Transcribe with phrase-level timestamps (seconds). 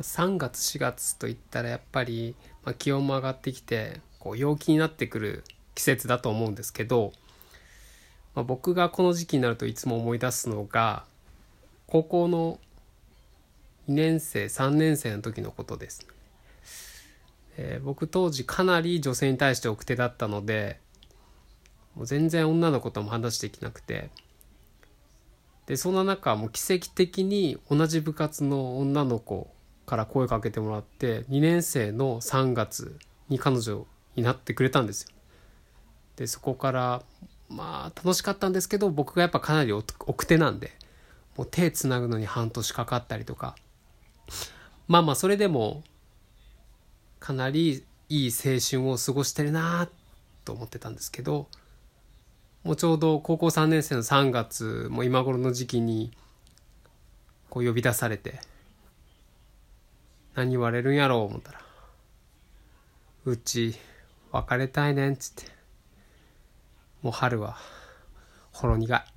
[0.00, 7.12] 3月4月といったらやっぱり、まあ、気温も上がってきてこう陽気になってくる季節だと思うんですけど、
[8.34, 11.04] まあ、僕がこの時期になるといつも思い出すのが
[11.86, 12.58] 高校の
[13.88, 16.06] 2年生3年生の時のことです、
[17.56, 20.80] えー、僕当時かなり女性に対して奥手だったので
[21.94, 24.10] もう全然女の子とも話できなくて
[25.66, 29.50] でそんな中もう奇跡的に同じ部活の女の子
[29.86, 32.98] から声かけてもらって2年生の3月
[33.28, 35.08] に彼女になってくれたんですよ。
[36.16, 37.02] でそこから
[37.48, 40.72] まあ楽しかったんですけど僕がやっぱかなり奥手なんで
[41.36, 43.54] もう手つなぐのに半年かかったりとか
[44.88, 45.82] まあまあそれでも
[47.20, 49.88] かなりいい青春を過ごしてるな
[50.44, 51.48] と思ってたんですけど
[52.64, 56.12] もうちょうど高校3年生の3月も今頃の時期に
[57.50, 58.40] こう呼び出されて
[60.36, 61.60] 何言われるんやろう思ったら
[63.24, 63.74] 「うち
[64.30, 65.50] 別れたいねん」つって
[67.00, 67.56] もう春は
[68.52, 69.15] ほろ苦い。